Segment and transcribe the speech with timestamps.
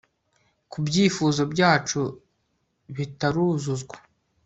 [0.69, 2.01] ku byifuzo byacu
[2.95, 3.95] bitaruzuzwa